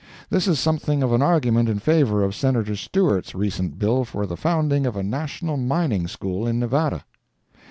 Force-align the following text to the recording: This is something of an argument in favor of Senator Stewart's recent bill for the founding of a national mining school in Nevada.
This 0.31 0.47
is 0.47 0.59
something 0.59 1.03
of 1.03 1.13
an 1.13 1.21
argument 1.21 1.69
in 1.69 1.77
favor 1.77 2.23
of 2.23 2.33
Senator 2.33 2.75
Stewart's 2.75 3.35
recent 3.35 3.77
bill 3.77 4.03
for 4.03 4.25
the 4.25 4.35
founding 4.35 4.87
of 4.87 4.95
a 4.97 5.03
national 5.03 5.57
mining 5.57 6.07
school 6.07 6.47
in 6.47 6.57
Nevada. 6.57 7.05